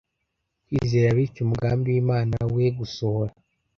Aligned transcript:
kwizera 0.65 1.15
bityo 1.17 1.41
umugambi 1.43 1.87
w’Imana 1.93 2.35
we 2.55 2.65
gusohora. 2.77 3.33